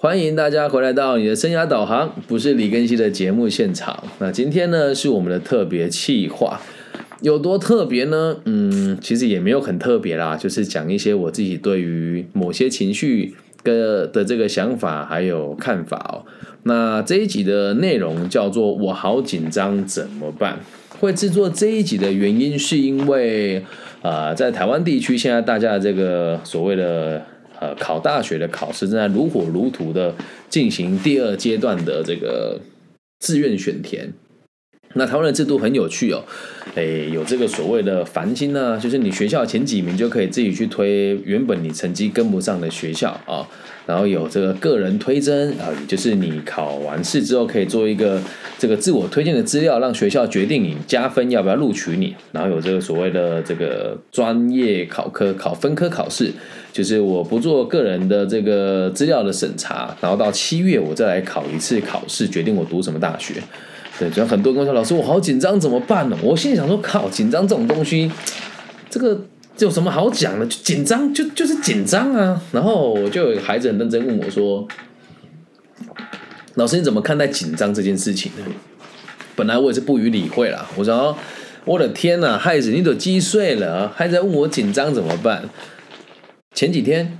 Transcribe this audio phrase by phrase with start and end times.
[0.00, 4.04] 欢迎大家回来到你的生涯导航，不是李根熙的节目现场。
[4.20, 6.60] 那今天呢是我们的特别企划，
[7.20, 8.36] 有多特别呢？
[8.44, 13.34] 嗯，其实也没有很特别啦，就是讲一些我自己对于某些情绪
[13.64, 16.22] 的的这个想法还有看法哦。
[16.62, 20.60] 那这一集的内容叫做“我好紧张怎么办”。
[21.00, 23.64] 会制作这一集的原因是因为，
[24.02, 27.24] 呃，在台湾地区现在大家这个所谓的
[27.60, 30.14] 呃考大学的考试正在如火如荼的
[30.48, 32.60] 进行第二阶段的这个
[33.20, 34.12] 志愿选填。
[34.94, 36.24] 那台湾的制度很有趣哦，
[36.74, 43.46] 诶，有这个所谓的繁星呢，就是你学校前几名就可以自己去推原本你成绩跟不上的学校啊。
[43.86, 48.20] 然后有这个个人推甄啊，也就是你考完试之后可以做一个
[48.58, 52.14] 这个自我推荐的资料，让学校决定你加分要不要录取你。
[52.32, 56.30] 然后有这个所谓的这个专业考科考分科考试，
[56.70, 63.34] 就是我不做个人的这个资料的审查，然后到七月我再来考一次考试，决定我读什么大学。
[63.98, 66.16] 对，就很多跟我说老师我好紧张怎么办呢？
[66.22, 68.10] 我心里想说靠，紧张这种东西，
[68.88, 69.20] 这个。
[69.56, 70.46] 这有什么好讲的？
[70.46, 72.40] 就紧张，就就是紧张啊！
[72.52, 74.64] 然后我就有孩子很认真问我说
[76.54, 78.44] ：“老师，你怎么看待紧张这件事情呢？”
[79.34, 80.64] 本来我也是不予理会啦。
[80.76, 81.18] 我说
[81.66, 85.48] ：“我的天呐，孩子，你都几岁了，还在问我紧张怎么办？”
[86.54, 87.18] 前几天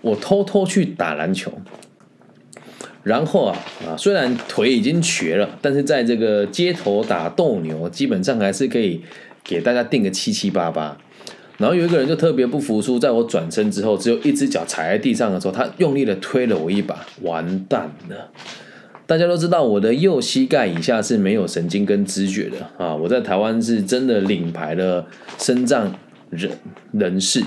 [0.00, 1.52] 我偷偷去打篮球，
[3.06, 9.00] 然后啊啊，虽然腿已经瘸了，但是在这个街头打斗牛，基本上还是可以
[9.44, 10.98] 给大家定个七七八八。
[11.58, 18.28] 然后有一个人就特别不服输，在我转身之后，只有一只脚踩在地上的时候，他用力的推了我一把，完蛋了！
[19.06, 25.06] 大家都知道我的右膝盖以下是没有神经跟知觉的啊，我在台湾是真的领牌的
[25.38, 25.94] 身障
[26.30, 26.50] 人
[26.90, 27.40] 人士，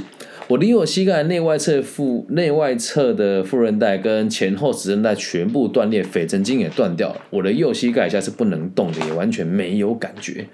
[0.50, 10.48] 我的右膝盖内外侧副内外侧的副韧带跟前后十韧带全部断裂，腓神经也断掉了，我的右膝盖下是不能动的，也完全没有感觉。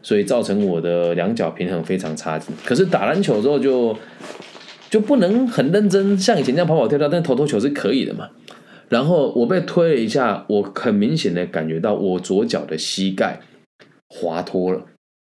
[0.00, 2.54] 所以造成我的两脚平衡非常差劲。
[2.64, 3.96] 可是打篮球之后就
[4.88, 8.30] 就不能很认真，像以前那样跑跑跳跳，但投投球是可以的嘛。
[8.88, 13.40] 然后我被推了一下，我很明显的感觉到我左脚的膝盖
[14.08, 14.86] 滑脱了，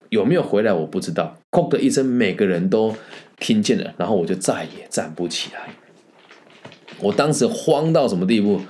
[0.09, 1.37] 有没有回来我不知道。
[1.51, 2.93] 砰的一声，每个人都
[3.39, 5.61] 听见了，然后我就再也站不起来。
[6.99, 8.61] 我当时慌到什么地步？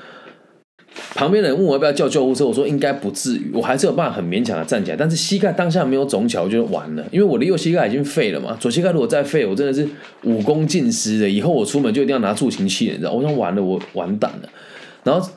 [1.14, 9.88] 旁边人问我要不要叫救护车，我说应该不至于，我还是有办法很勉强的站起来，但是膝盖当下没有肿起来，我就完了，因为我的右膝盖已经废了嘛，左膝盖如果再废，我真的是
[10.24, 13.12] 武功尽失的，以后我出门就一定要拿助行器，你知道？
[13.12, 14.50] 我说完了，我完蛋了。
[15.04, 15.30] 然后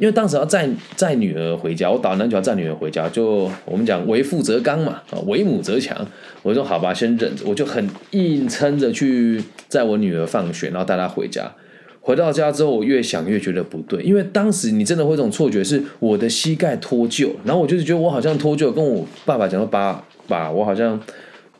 [0.00, 5.94] 因为当时要载载女儿回家，我打篮球要载女儿回家，就我们讲为父则刚嘛，啊为母则强，
[6.42, 11.52] 我说好吧，先忍着，我就很硬撑着去载我女儿放学，然后带她回家。
[12.02, 20.98] 回到家之后，我越想越觉得不对，因为当时你真的会一种错觉，是我的膝盖脱臼，然后我就是觉得我好像脱臼，跟我爸爸讲说：“爸爸，我好像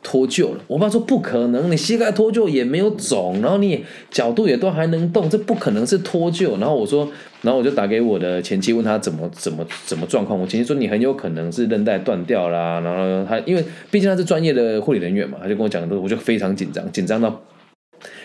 [0.01, 7.07] 脱臼了。”我爸说：“不可能，你膝盖脱臼也没有肿，然后你角度也都还能动，这不可能是脱臼。”然后我说，
[7.41, 10.39] 然后我就打给我的前妻，问他怎么怎么怎么状况。
[10.39, 17.41] 我前妻说：“你很有可能是韧带断掉啦。”然后他因为毕竟他是专业的护理人员嘛，他就跟我讲的，我就非常紧张，紧张到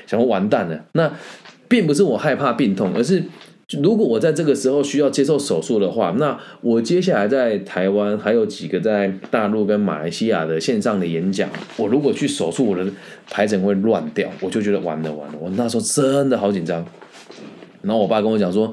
[0.06, 0.84] 想说完蛋了。
[0.92, 1.10] 那
[1.66, 3.22] 并不是我害怕病痛，而是
[3.80, 11.48] 如果我在这个时候需要接受手术的话，那我接下来在台湾还有几个在大陆跟马来西亚的线上的演讲，
[11.78, 12.84] 我如果去手术，我的
[13.30, 15.34] 排程会乱掉，我就觉得完了完了。
[15.40, 16.84] 我那时候真的好紧张。
[17.82, 18.72] 然后我爸跟我讲说：“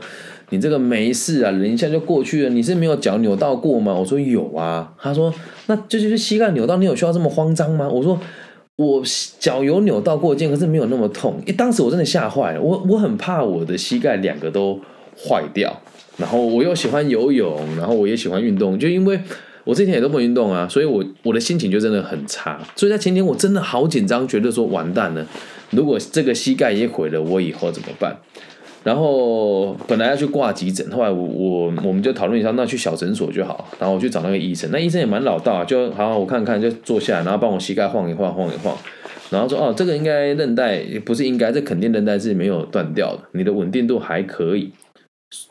[0.53, 2.49] 你这个没事啊，人一下就过去了。
[2.49, 5.33] 你是没有脚扭到过吗？”我说：“有啊。”他说
[5.67, 8.19] ：“那这就是膝盖扭到，你有需要这么慌张吗？”我说。
[8.75, 9.03] 我
[9.39, 11.35] 脚有扭到过肩，可是没有那么痛。
[11.41, 14.81] 因为当时我真的吓坏了，我我很怕我的膝盖两个都
[15.15, 15.79] 坏掉。
[16.17, 19.19] 然后我又喜欢游泳，然后我也喜欢运动，就因为
[19.63, 22.59] 我这天也都不运动啊，所以我我的心情就真的很差。
[22.75, 25.23] 所以在前天我真的好紧张，觉得说完蛋了，
[25.69, 28.17] 如果这个膝盖也毁了，我以后怎么办？
[28.83, 33.65] 然后本来要去挂急诊，后来我我我们就讨论一下，那去小诊所就好。
[33.79, 38.77] 然后我去找那个医生，那医生也蛮老道，就好好我看看就坐下，然后帮我膝盖晃一晃晃一晃，
[39.29, 44.73] 然后说哦，这个应该韧带不是应该，这肯定韧带是没有断掉的，你的稳定度还可以，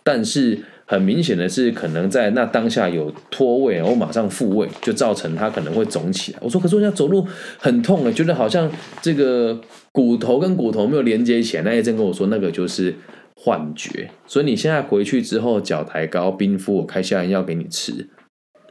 [0.05, 6.39] 但是很明显的是可能在那当下有脱位，我马上复位，就造成它可能会肿起来。
[6.43, 7.27] 我说可是我现在走路
[7.59, 8.71] 很痛啊，觉得好像
[9.01, 9.59] 这个
[9.91, 11.62] 骨头跟骨头没有连接起来。
[11.62, 12.95] 那医生跟我说那个就是。
[13.44, 18.09] 幻觉，所以你现在回去之后，脚抬高，冰敷，我开消炎药给你吃。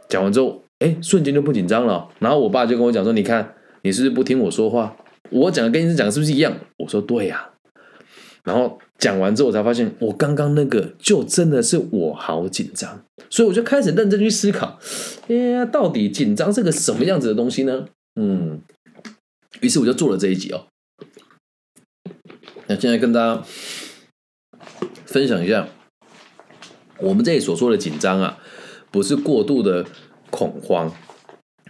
[0.08, 2.08] 讲完之后，哎，瞬间就不紧张了。
[2.20, 4.96] 然后我爸就跟我讲说：“你看，你是不是不听我说话？
[5.30, 7.50] 我讲的跟你讲的是不是一样？”我说：“对呀。”
[8.46, 14.80] 然后讲完之后，我才发现我刚刚那个就真的是我好紧张，所以我就开始认真去思考，
[15.28, 17.88] 哎，到底紧张是个什么样子的东西呢？
[18.16, 18.62] 嗯，
[19.60, 20.66] 于是我就做了这一集哦。
[22.68, 23.44] 那现在跟大家
[25.06, 25.68] 分享一下，
[27.00, 28.38] 我们这里所说的紧张啊，
[28.92, 29.86] 不是过度的
[30.30, 30.92] 恐慌，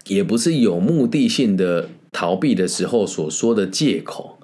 [0.08, 4.40] 也不是有目的性的逃避的时候所说的借口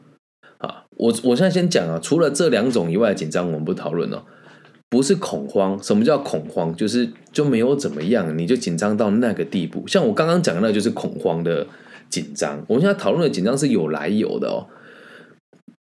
[0.57, 0.85] 啊。
[0.91, 4.23] 我我现在先讲啊，除了这两种以外的紧张，我们不讨论哦。
[4.89, 6.73] 不是恐慌，什么叫恐慌？
[6.73, 9.85] 就是就没有怎么样，你就紧张到那个地步。
[9.85, 11.67] 像我刚刚讲的，那就是恐慌的
[12.09, 12.63] 紧张。
[12.69, 14.65] 我们现在讨论的紧张是有来由的哦。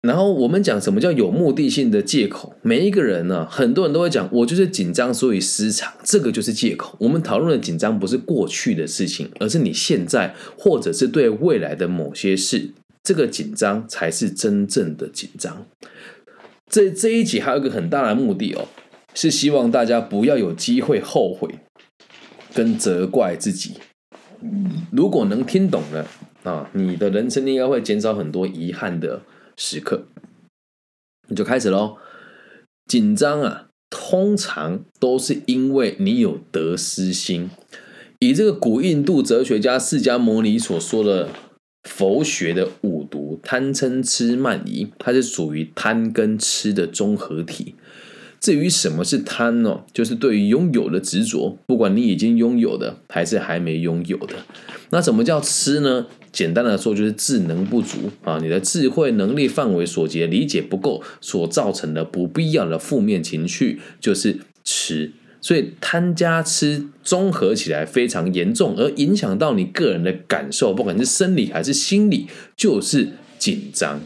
[0.07, 2.55] 然后我们讲什么叫有目的性的借口？
[2.63, 6.97] 每一个人呢，很多人都会讲，我就是紧张，所以失常，这个就是借口。
[7.01, 12.71] 我们讨论的紧张不是过去的事情，而是你现在或者是对未来的某些事。
[13.03, 15.67] 这个紧张才是真正的紧张。
[16.69, 18.67] 这这一集还有一个很大的目的哦，
[19.15, 21.49] 是希望大家不要有机会后悔
[22.53, 23.75] 跟责怪自己。
[24.91, 26.07] 如果能听懂了
[26.43, 29.23] 啊，你的人生应该会减少很多遗憾的
[29.57, 30.07] 时刻。
[31.29, 31.97] 你就开始喽。
[32.87, 37.51] 紧张啊，通常都是因为你有得失心。
[38.21, 41.29] 以这个古印度哲学家释迦牟尼所说的。
[41.89, 47.77] 佛学的五毒贪嗔痴慢疑，它是属于贪跟吃的综合体。
[48.41, 49.85] 至于什么是贪呢？
[49.93, 54.35] 就是对于拥有的执着，不管你已经拥有的还是还没拥有的。
[54.91, 56.09] 那什么叫吃呢？
[56.37, 65.13] 简单的说，就是智能不足啊，你的智慧能力范围所及，理解不够所造成的不必要的负面情绪，就是吃。
[65.41, 74.03] 所以贪加吃综合起来非常严重，而影响到你个人的感受，不管是生理还是心理，就是紧张。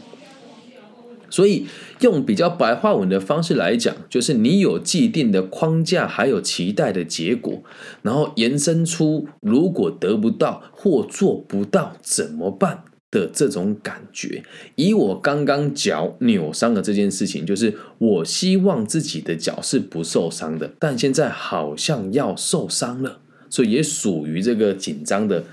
[1.31, 1.65] 所以
[2.01, 7.63] 用比较白话文的方式来讲，就是你有既定的框架，还有期待的结果，
[8.03, 12.83] 然后延伸出如果得不到或做不到怎么办？
[13.11, 14.41] 的这种感觉，
[14.75, 23.19] 以我刚刚脚扭伤的这件事情，就是我希望自己的脚是不受伤的，但现在好像要受伤了，
[23.49, 25.43] 所以也属于这个紧张的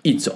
[0.00, 0.34] 一种，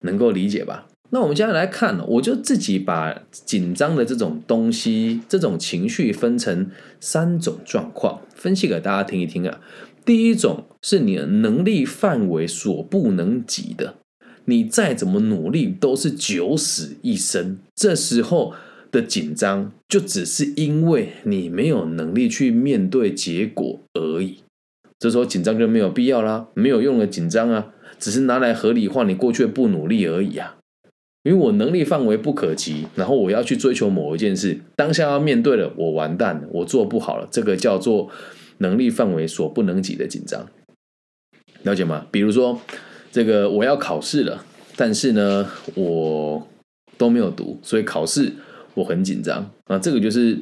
[0.00, 0.87] 能够理解吧？
[1.10, 6.70] 那我们接下来看，我就自己把紧张的这种东西、这种情绪分成
[7.00, 9.60] 三种状况，分析给大家听一听啊。
[10.04, 13.94] 第一种是你的能力范围所不能及的。
[14.44, 18.54] 你再怎么努力都是九死一生，这时候
[18.90, 24.38] 的紧张就只是因为你没有能力去面对结果而已。
[24.98, 27.68] 这时候紧张就没有必要啦，没有用的紧张啊，
[27.98, 30.56] 只是拿来合理化你过去不努力而已啊。
[31.28, 38.08] 因为我能力范围不可及，然后我要去追求某一件事，当下要面对了，我完蛋了，我做不好了，这个叫做
[38.58, 40.48] 能力范围所不能及的紧张，
[41.62, 42.06] 了解吗？
[42.10, 42.60] 比如说。
[43.10, 44.44] 这个我要考试了，
[44.76, 46.46] 但是呢，我
[46.98, 48.30] 都没有读，所以考试
[48.74, 49.78] 我很紧张啊。
[49.78, 50.38] 这个就是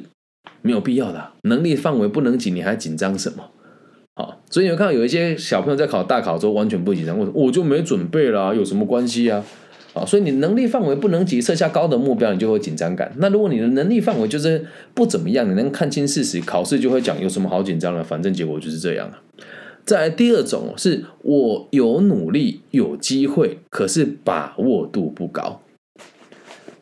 [0.61, 3.51] 没有必要的，能力范围不能及，你还紧张什么？
[4.15, 9.41] 好，所以你会看到有一些小朋友在考大考之后完全不紧张，我我就没准备了，有什么关系啊？
[9.97, 13.11] 好，所以你能力范围不能及，设下高的目标，你就会紧张感。
[13.17, 14.63] 那如果你的能力范围就是
[14.93, 19.19] 不怎么样，你能看清事实，考试就会讲有什么好紧张的，反正结果就是这样啊。
[19.83, 25.61] 再来第二种是我有努力有机会，可是把握度不高。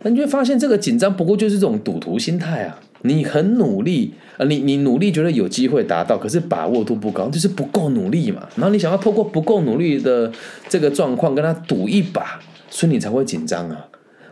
[0.01, 2.79] 那你会发现这个紧张不过就是这种赌徒心态啊！
[3.01, 8.47] 你很努力啊，你你努力觉得有机会达到，可是把握度不高，就是不够努力嘛。
[8.55, 10.31] 然后你想要透过不够努力的
[10.67, 13.87] 这个状况跟他赌一把，所以你才会紧张啊。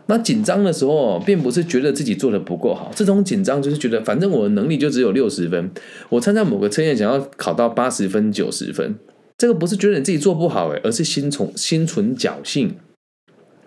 [0.06, 5.70] 那紧张的时候，并不是觉得自己做的不够好，这种紧张就是觉得，反正我的能力就只有六十分，
[6.10, 8.96] 我参加某个测验想要考到八十分、九十分，
[9.38, 12.76] 这个不是觉得你自己做不好，而是心存心存侥幸，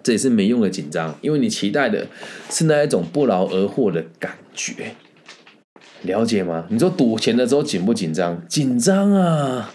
[0.04, 2.06] 这也是没用的紧张，因为你期待的
[2.52, 4.94] 是那一种不劳而获的感觉，
[6.04, 6.68] 了解吗？
[6.70, 8.48] 你说赌钱的时候紧不紧张？
[8.48, 9.72] 紧张啊！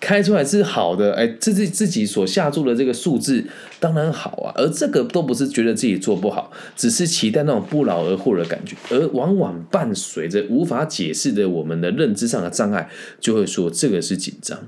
[0.00, 3.44] 开出来是好的，哎，自己自己所下注的这个数字
[3.80, 12.88] 当然好啊，而这个都不是觉得自己做不好，只是期待那种不劳而获的感觉，而往往伴随着无法解释的我们的认知上的障碍，
[13.18, 14.58] 就会说这个是紧张。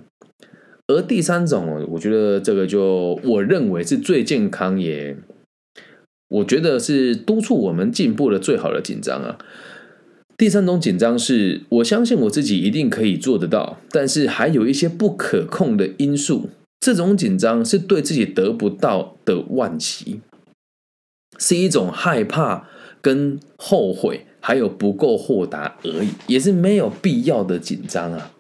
[0.89, 5.17] 而第三种，我觉得这个就我认为是最健康，也
[6.29, 9.39] 我觉得是督促我们进步的最好的紧张啊。
[10.40, 16.49] 第三种紧张是，我相信我自己一定可以做得到，但是还有一些不可控的因素。
[16.80, 20.23] 这种紧张是对自己得不到的惋惜，
[21.37, 22.66] 是一种害怕
[23.02, 28.30] 跟后悔还有不够豁达而已，也是没有必要的紧张啊。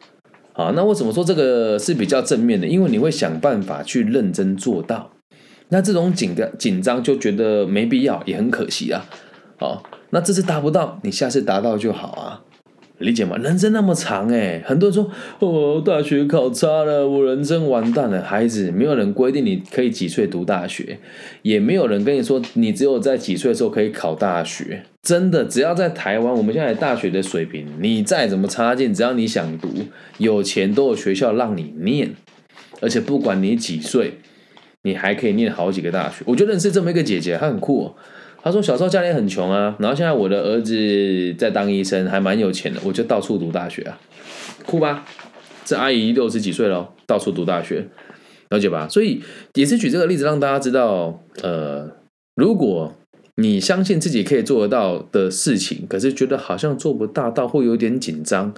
[0.54, 2.66] 好，那为什么说这个是比较正面的？
[2.66, 5.12] 因为你会想办法去认真做到。
[5.68, 9.04] 那这种紧的紧张就觉得没必要，也很可惜啊。
[9.58, 12.42] 好，那这次达不到，你下次达到就好啊。
[12.98, 13.34] 理解吗？
[13.38, 18.20] 人生那么长哎，很多人说哦，大学考差了，我人生完蛋了。
[18.22, 20.98] 孩子，没有人规定你可以几岁读大学，
[21.40, 24.82] 也没有人跟你说你只有在几岁的时候可以考大学。
[25.02, 29.68] 真的，只要在台湾，我们现在大学的水平，你再怎么差劲，只要你想读，
[30.18, 32.10] 有钱都有学校让你念，
[32.82, 34.18] 而且不管你几岁，
[34.82, 36.16] 你还可以念好几个大学。
[36.26, 37.90] 我就认识这么一个姐姐，她很酷。
[38.42, 44.00] 他说：“小时候家里很穷啊，然后现在我的儿子在当医生，还蛮有钱的，我就到处读大学啊，
[44.64, 45.04] 酷吧？
[45.64, 47.86] 这阿姨六十几岁了，到处读大学，
[48.48, 48.88] 了解吧？
[48.88, 49.20] 所以
[49.54, 51.90] 也是举这个例子让大家知道，呃，
[52.34, 52.94] 如果
[53.36, 58.54] 你相信自己可以做得到的事情，可是觉得好像做不到，到会有点紧张，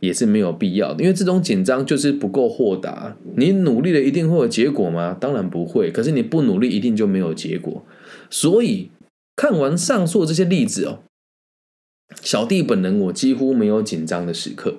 [0.00, 3.16] 也是没有必要的，因为这种紧张就是不够豁达。
[3.36, 5.16] 你努力了一定会有结果吗？
[5.20, 5.92] 当然不会。
[5.92, 7.86] 可是你不努力，一定就没有结果。
[8.28, 8.90] 所以。”
[9.34, 11.00] 看完上述这些例子哦，
[12.22, 14.74] 小弟本人我几乎没有紧张的时刻，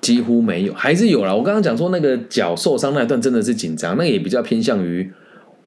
[0.00, 1.36] 几乎没有，还是有了。
[1.36, 5.12] 我刚刚讲说那个脚受伤那段真的是紧张，那也比较偏向于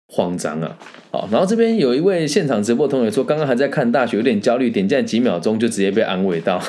[0.07, 0.77] 慌张啊。
[1.11, 6.59] 好，然后这边有一位现场直播同学说，刚刚还在看大学，有点焦虑，点赞几秒钟就直接被安慰到。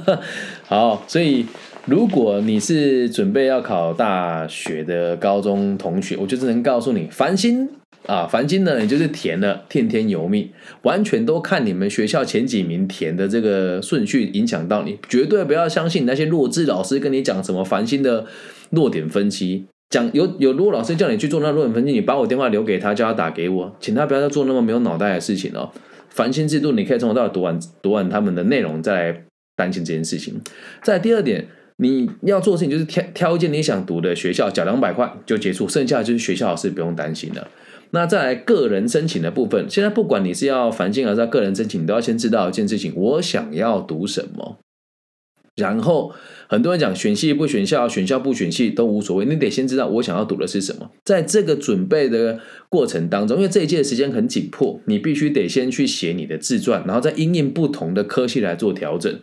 [0.66, 1.46] 好，所以
[1.84, 7.68] 如果你是准备要考大学的高中同学，我就只能告诉你，繁星。
[8.06, 18.24] 啊，凡金呢，也就是填了，天天油密，完全都看你们学校前几名填的这个顺序影响到你，绝对不要相信那些弱智老师跟你讲什么繁星的
[18.70, 25.72] 弱点分析，讲有有如果老师叫你去做那弱点分析，你把我电话留给他，叫他打给我，请他不要再做那么没有脑袋的事情哦。
[26.08, 29.24] 繁星制度你可以从头到尾读完读完他们的内容，再来
[29.56, 30.40] 担心这件事情。
[30.82, 31.48] 再第二点，
[31.78, 37.48] 你要做的事情就是挑挑一间你想读的学校，缴两百块就结束，剩下就是学校老师不用担心了。
[37.90, 44.58] 那在个人申请的部分，现在不管你是要繁星还是要个人申请，你都要先知道一件事情：我想要读什么。
[45.54, 46.12] 然后
[46.48, 50.90] 很多人讲选系不选校，选校不选系都无所谓，你得先知道我想要读的是什么。
[51.02, 52.38] 在这个准备的
[52.68, 59.18] 过程当中，因为这一届时间很紧迫，你必须得先去写你的自传，然后再因应不同的科系来做调整。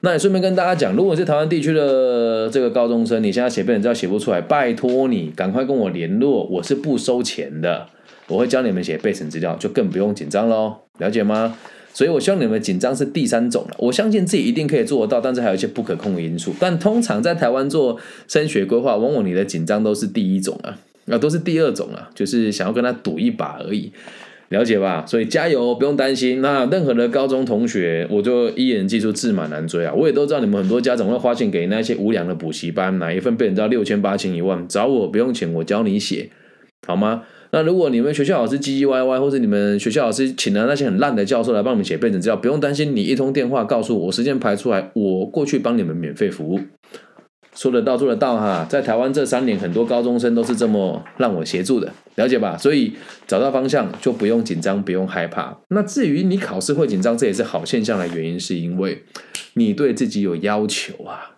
[0.00, 7.86] 那也顺便跟大家讲，如果是台湾地区的这个高中生，你现在写本资料写不出来，拜托你赶快跟我联络，我是不收钱的。
[8.28, 11.56] 我会教你们写备审资料，就更不用紧张喽，了解吗？
[11.94, 13.74] 所以我希望你们紧张是第三种了。
[13.78, 16.54] 我相信自己一定可以做得到，但是还有一些不可控的因素。
[16.60, 23.90] 但通常在台湾做升学规划，往往你的紧张都是第一种啊，那都是第二种啊，就是想要跟他赌一把而已，
[24.50, 25.04] 了解吧？
[25.06, 26.40] 所以加油，不用担心。
[26.40, 29.92] 那任何的高中同学，我就一言记住，自满难追啊！
[29.92, 36.30] 我也都知道你们很多家长会花钱给那些无良的补习班，哪一份被人知道六千八千一万，找我不用钱，我教你写，
[36.86, 37.24] 好吗？
[37.52, 46.60] 那如果你们学校老师唧唧歪歪，或者你们学校老师请了那些很烂的教授来帮你们写背景资料，不用担心，你一通电话告诉我时间排出来，我过去帮你们免费服务，
[47.54, 48.66] 说得到做得到哈。
[48.68, 52.56] 在台湾这三年，很多高中生都是这么让我协助的，了解吧？
[52.58, 52.92] 所以
[53.26, 55.58] 找到方向就不用紧张，不用害怕。
[55.70, 59.04] 那至于你考试会紧张，这也是好现象的原因，是因为
[59.54, 61.36] 你对自己有要求啊。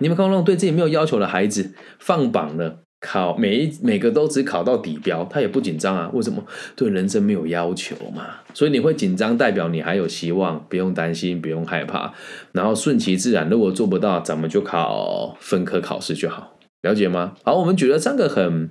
[0.00, 2.82] 你们看那种对自己没有要求的孩子放榜了。
[3.06, 6.10] 考每一每个都只考到底标，他也不紧张啊？
[6.12, 6.42] 为什么？
[6.74, 12.12] 对人生没有要求嘛，所以你会紧张，代表你还有希望，不用担心，不用害怕，
[12.52, 13.48] 然后顺其自然。
[13.48, 17.34] 如果做不到，咱们就考分科考试就好，了解吗？
[17.44, 18.68] 好，我们举了三个很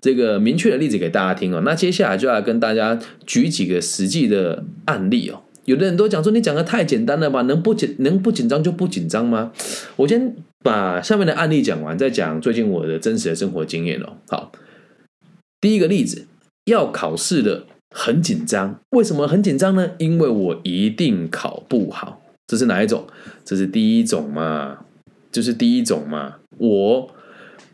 [0.00, 1.62] 这个明确的例子给大家听哦。
[1.64, 5.40] 那接下来就要跟大家举几个实际的案例哦。
[5.64, 7.42] 有的人都讲说你讲的太简单了吧？
[7.42, 9.52] 能不紧能不紧张就不紧张吗？
[9.96, 14.18] 我先把下面的案例讲完，再讲最近我的真实的生活经验哦。
[14.28, 14.52] 好，
[15.60, 16.26] 第一个例子，
[16.66, 18.80] 要考试了，很紧张。
[18.90, 19.92] 为什么很紧张呢？
[19.98, 22.22] 因为我一定考不好。
[22.46, 23.06] 这是哪一种？
[23.44, 24.78] 这是第一种嘛？
[25.30, 26.36] 就是第一种嘛？
[26.58, 27.10] 我。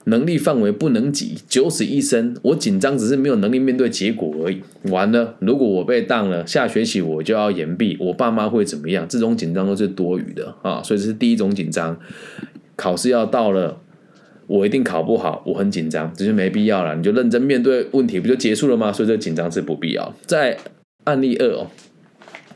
[0.06, 2.36] 能力范围不能挤，九死一生。
[2.42, 4.62] 我紧张只是没有能力面对结果而已。
[4.90, 9.08] 完了，如果我被当了，下学期我就要延毕，我爸妈会怎么样？
[9.08, 10.82] 这种紧张都是多余的啊！
[10.84, 11.98] 所以这是第一种紧张。
[12.76, 13.80] 考试要到了，
[14.46, 16.94] 我一定考不好，我很紧张，只是没必要了。
[16.94, 18.92] 你就认真面对问题，不就结束了吗？
[18.92, 20.14] 所以这紧张是不必要。
[20.26, 20.58] 在
[21.04, 21.66] 案例二哦，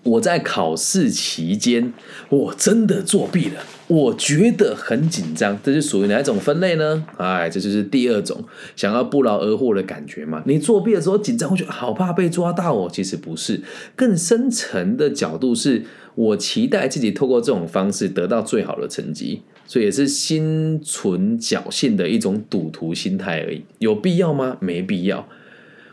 [0.03, 1.93] 我在考试期间，
[2.29, 7.05] 我真的作弊了，我觉得很紧张，这是属于哪一种分类呢？
[7.17, 8.43] 哎，这就是第二种
[8.75, 10.43] 想要不劳而获的感觉嘛。
[10.47, 12.89] 你作弊的时候紧张，会觉得好怕被抓到哦。
[12.93, 13.61] 其实不是，
[13.95, 15.85] 更深层的角度是
[16.15, 23.63] 我期待自己透过这种方式得到最好的成绩，所以也是心存侥幸的一种赌徒心态而已。
[23.79, 24.57] 有必要吗？
[24.59, 25.29] 没必要。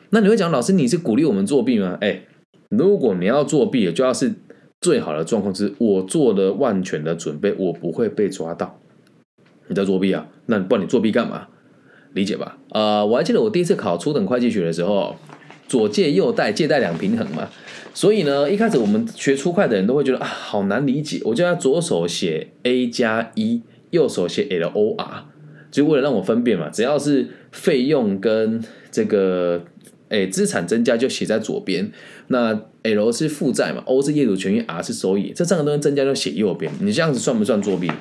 [0.09, 1.99] 那你会讲，老师你是鼓励我们作弊吗？
[2.01, 2.21] 哎。
[2.69, 4.33] 如果你要作弊，就要是
[4.81, 8.79] 最好的状况，是我做了万全的准备，我不会被抓到。
[9.67, 10.27] 你在作弊啊？
[10.47, 11.47] 那不然你作弊干嘛？
[12.13, 12.57] 理解吧？
[12.71, 15.15] 呃，我还记得我第一次考初等会计学的时候，
[15.67, 17.49] 左借右贷，借贷两平衡嘛。
[17.95, 21.19] 所以呢，一开始我们学初会的人都会觉得啊，好难理解。
[21.23, 25.25] 我就要左手写 a 加一，右手写 l o r，
[25.71, 26.69] 就为了让我分辨嘛。
[26.69, 29.65] 只要是费用跟这个。
[30.09, 31.91] 诶，资产增加就写在左边，
[32.27, 36.71] 那 L 是负债嘛，O 是业主权益，R 是收益，这三个东西增加就写右边。
[36.79, 37.91] 你这样子算不算作弊？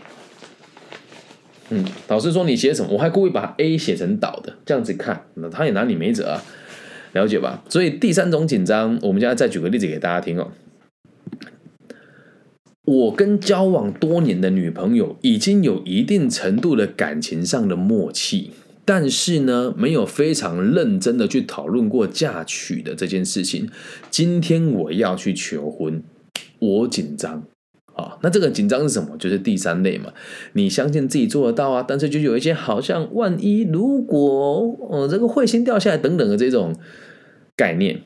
[1.70, 6.42] 嗯，老师说你写什么，我还故意把 A 写成倒的，这样子看，那他也拿你没辙啊，
[7.14, 7.64] 了解吧？
[7.68, 10.52] 所以第三种紧张，我们现在再举个例子给大家听哦。
[12.84, 18.50] 我跟交往多年的女朋友已经有一定程度的感情上的默契。
[18.86, 23.70] 但是呢，没有非常认真的去讨论过嫁娶的这件事情。
[24.10, 26.02] 今天我要去求婚，
[26.58, 27.44] 我紧张
[27.94, 28.18] 啊。
[28.22, 29.16] 那这个紧张是什么？
[29.18, 30.12] 就是第三类嘛。
[30.52, 36.74] 你相信自己做得到啊，但是就有一些好像万一如果呃这个彗星掉下来等等的这种
[37.56, 38.02] 概念，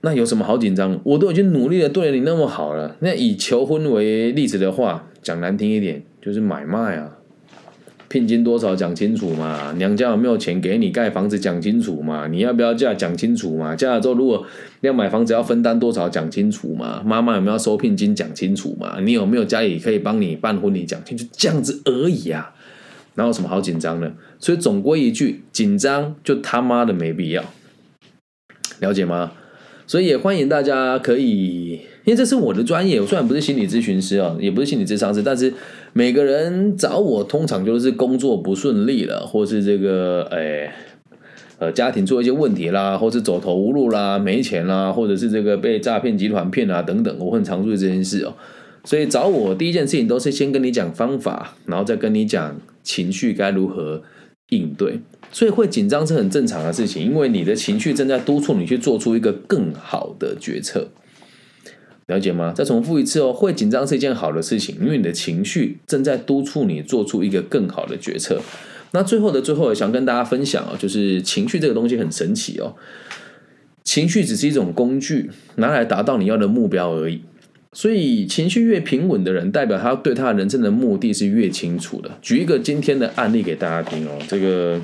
[0.00, 1.00] 那有什么好紧张？
[1.04, 2.96] 我都已经努力的对你那么好了。
[3.00, 7.18] 那以求婚为例子的话，讲难听一点，就是买卖啊。
[8.12, 9.72] 聘金多少讲清楚嘛？
[9.78, 12.28] 娘家有没有钱给你盖房子讲清楚嘛？
[12.28, 13.74] 你要不要嫁讲清楚嘛？
[13.74, 14.46] 嫁了之后如果
[14.82, 17.02] 要买房子要分担多少讲清楚嘛？
[17.06, 19.00] 妈妈有没有收聘金讲清楚嘛？
[19.00, 21.26] 你有没有家里可以帮你办婚礼讲清楚？
[21.32, 22.54] 这样子而已啊，
[23.14, 24.12] 哪有什么好紧张的？
[24.38, 27.42] 所以总归一句，紧张就他妈的没必要，
[28.80, 29.32] 了解吗？
[29.86, 31.80] 所以也欢迎大家可以。
[32.04, 35.54] 因为这是我的专业，我虽然不是心理咨询师啊，也不是心理咨商师，但是
[35.92, 40.74] 每个人找我通常就是工作不顺利了，或是这个哎
[41.60, 48.34] 呃家庭出一些问题啦，或是走投无路啦，没钱啦，或者是这个被诈骗集团骗啊等等，我很常注意这件事哦。
[48.84, 54.02] 所以找我第一件事情都是先跟你讲方法，然后再跟你讲情绪该如何
[54.48, 55.00] 应对。
[55.30, 60.88] 所以会紧张是很正常的事情，因为你的情绪正在督促你去做出一个更好的决策。
[62.06, 62.52] 了解吗？
[62.54, 68.40] 再重复一次哦，会紧张是一件好的事情，因为你的情绪正在督促你做出一个更好的决策。
[68.90, 72.74] 那最后的最后，想跟大家分享哦，就是情绪这个东西很神奇哦，
[73.84, 77.22] 情绪只是一种工具，拿来达到你要的目标而已。
[77.74, 82.10] 所以情绪越平稳的人，代表他对他人生的目的是越清楚的。
[82.20, 84.78] 举一个今天的案例给大家听哦，这个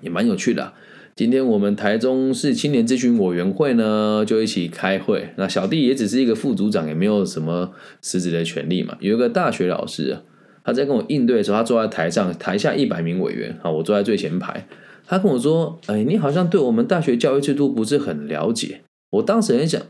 [0.00, 0.72] 也蛮有趣的。
[1.16, 5.28] 今天我们台中市青年咨询委员会呢，就一起开会。
[5.36, 8.96] 那小弟也只是一个副组长，也没有什么实质的权利嘛。
[9.00, 10.18] 有一个大学老师，
[10.64, 14.66] 他在跟我应对的时候，他坐在台上，台下一百名委员，啊，我坐在最前排。
[15.06, 18.80] 他跟我说：“哎，你好像对我们大学教育制度不是很了解。”
[19.12, 19.80] 我当时很想，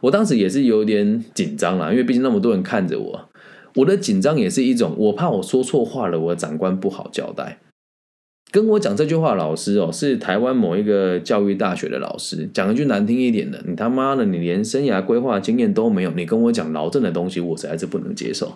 [0.00, 3.28] 我当时也是有点紧张啦，因为毕竟那么多人看着我，
[3.76, 7.58] 我的紧张也是一种，我怕我说错话了，我的长官不好交代。
[8.52, 12.48] 跟我讲这句话老师哦，是台湾某一个教育大学的老师。
[12.54, 18.52] 讲一句难听一点的，你他妈的，你连生涯规划经验都没有，你跟我讲劳政的东西，我实在是不能接受。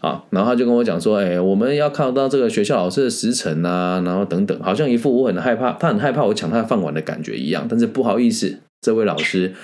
[0.00, 7.66] 啊，然后他就跟我讲说，哎，我们要看到这个学校老师的时辰啊，然后等等，好像一副我很害怕，他很害怕我抢他的饭碗的感觉一样。
[7.68, 9.54] 但是不好意思，这位老师，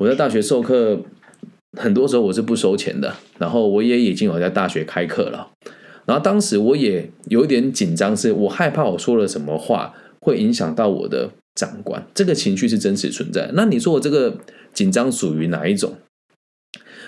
[0.00, 0.98] 我在大学授课，
[1.78, 5.50] 很多时候我是不收钱的，然后我也已经有在大学开课了。
[6.06, 13.50] 然后当时我也有点紧张，是我害怕我说了什么话会影响到我的长官，这个情绪是真实存在。
[13.52, 14.38] 那你说我这个
[14.72, 15.92] 紧张属于哪一种？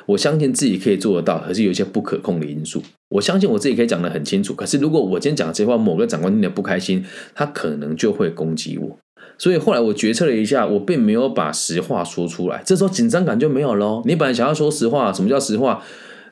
[0.04, 2.82] 我相信自己可以做得到，可是有一些不可控的因素。
[3.08, 7.02] 我相信我自己可以讲得很清楚，可是如果我今天讲这话，某个长官听得不开心，
[7.34, 8.98] 他可能就会攻击我。
[9.42, 14.00] 所以后来我决策了一下，我并没有把实话说出来，这时候紧张感就没有喽。
[14.04, 15.82] 你本来想要说实话，什么叫实话？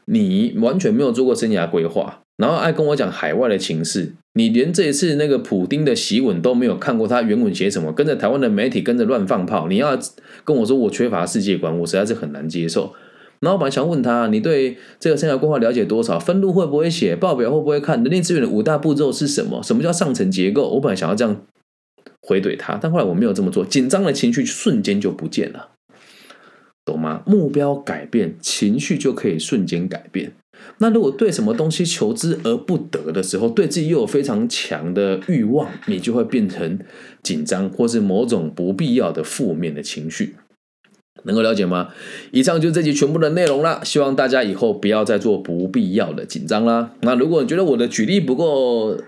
[0.05, 2.21] 你完全没有做过生涯规划。
[2.37, 7.93] 然后爱跟我讲海外的情势，你连这一次那个普丁的檄文都没有看过，他原文写什么？
[7.93, 9.99] 跟着台湾的媒体跟着乱放炮，你要
[10.45, 12.93] 跟我说我缺乏世界观，我实在是很难接受。
[13.41, 16.17] 然后我本来想问他，你对这个生涯规划了解多少？
[16.17, 17.17] 分录会不会写？
[17.17, 18.01] 报表会不会看？
[18.05, 19.61] 人力资源的五大步骤是什么？
[19.65, 20.69] 什么叫上层结构？
[20.69, 21.37] 我本来想要这样
[22.23, 25.71] 回怼他，但后来我没有这么做，紧张的情绪瞬间就不见了。
[26.85, 27.23] 懂吗？
[27.27, 30.33] 目标改变，情绪就可以瞬间改变。
[30.79, 36.79] 那如果对什么东西求之而不得的时候，对自己又有非常强的欲望，你就会变成
[37.23, 40.37] 紧张，或是某种不必要的负面的情绪。
[41.25, 41.89] 能够了解吗？
[42.31, 43.81] 以上就是这集全部的内容啦。
[43.85, 46.93] 希望大家以后不要再做不必要的紧张啦。
[47.03, 48.99] 那如果你觉得我的举例不够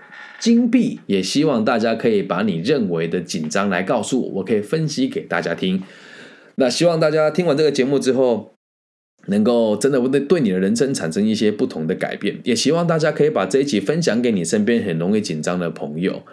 [0.43, 5.81] 金币，也希望大家可以把你认为的紧张来告诉我，我可以分析给大家听。
[6.55, 8.49] 那希望大家听完这个节目之后。
[9.27, 16.23] 能够真的对对你的人生产生一些不同的改变，也希望大家可以把这一集分享给你身边很容易紧张的朋友。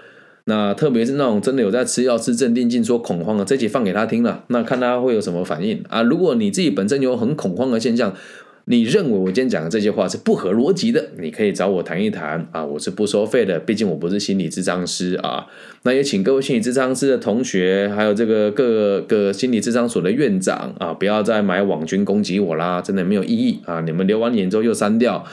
[0.46, 6.02] 那特别是那种真的有在吃药、吃镇定剂、说恐慌的，这集放给他听了，那看他会有什么反应啊？
[6.02, 8.12] 如果你自己本身有很恐慌的现象。
[8.66, 11.08] 你认为我今天讲的这些话是不合逻辑的？
[11.18, 15.46] 你可以找我谈一谈啊，我是不收费的，毕竟我不是心理智商师啊。
[15.82, 23.80] 那也请各位心理智商师的同学，还有这个各个心理智商所的院长啊，不要再买网军攻击我啦，真的没有意义啊！
[23.80, 25.24] 你们留完言之后又删掉，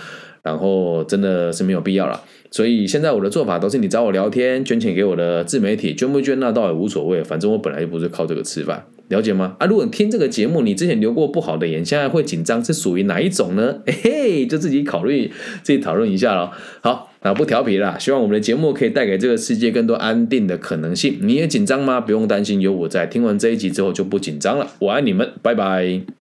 [0.42, 2.24] 然后真的是没有必要了。
[2.50, 8.86] 所以现在我的做法都是你找我聊天，捐钱给我的自媒体，捐不捐那倒也无所谓，反正我本来就不是靠这个吃饭。
[9.10, 9.56] 了解吗？
[9.60, 13.82] 啊，如果你听这个节目，你之前留过不好的言，现在会紧张，是属于哪一种呢？
[13.86, 15.32] 嘿 嘿，就自己考虑，
[15.64, 16.52] 自己讨论一下咯。
[16.82, 21.18] 好，那不调皮了，希望我们的节目可以带给这个世界更多安定的可能性。
[21.22, 22.02] 你也紧张吗？
[22.02, 23.06] 不用担心，有我在。
[23.06, 24.68] 听完这一集之后就不紧张了。
[24.80, 26.27] 我爱你们，拜拜。